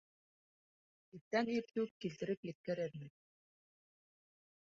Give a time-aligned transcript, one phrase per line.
[1.17, 3.11] —Иртән иртүк килтереп еткерермен.